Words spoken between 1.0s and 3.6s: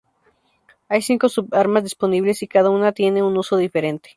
cinco sub-armas disponibles y cada una tiene un uso